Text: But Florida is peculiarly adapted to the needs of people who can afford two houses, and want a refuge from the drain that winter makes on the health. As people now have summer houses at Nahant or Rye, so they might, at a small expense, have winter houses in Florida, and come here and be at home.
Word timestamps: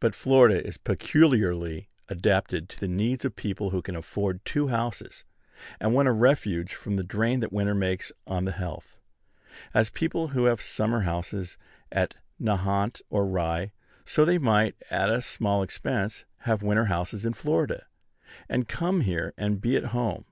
But 0.00 0.16
Florida 0.16 0.66
is 0.66 0.76
peculiarly 0.76 1.88
adapted 2.08 2.68
to 2.70 2.80
the 2.80 2.88
needs 2.88 3.24
of 3.24 3.36
people 3.36 3.70
who 3.70 3.80
can 3.80 3.94
afford 3.94 4.44
two 4.44 4.66
houses, 4.66 5.24
and 5.78 5.94
want 5.94 6.08
a 6.08 6.10
refuge 6.10 6.74
from 6.74 6.96
the 6.96 7.04
drain 7.04 7.38
that 7.38 7.52
winter 7.52 7.72
makes 7.76 8.10
on 8.26 8.44
the 8.44 8.50
health. 8.50 8.98
As 9.72 9.88
people 9.88 10.26
now 10.30 10.46
have 10.46 10.60
summer 10.60 11.02
houses 11.02 11.58
at 11.92 12.16
Nahant 12.40 13.02
or 13.08 13.24
Rye, 13.24 13.70
so 14.04 14.24
they 14.24 14.36
might, 14.38 14.74
at 14.90 15.08
a 15.08 15.22
small 15.22 15.62
expense, 15.62 16.24
have 16.38 16.64
winter 16.64 16.86
houses 16.86 17.24
in 17.24 17.32
Florida, 17.32 17.86
and 18.48 18.66
come 18.66 19.02
here 19.02 19.32
and 19.38 19.60
be 19.60 19.76
at 19.76 19.84
home. 19.94 20.24